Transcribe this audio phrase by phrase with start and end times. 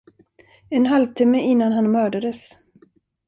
[0.69, 2.57] En halvtimme innan han mördades.